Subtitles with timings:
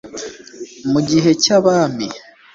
[0.91, 2.07] mu gihe cy'abami